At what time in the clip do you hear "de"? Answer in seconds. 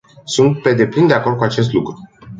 1.07-1.13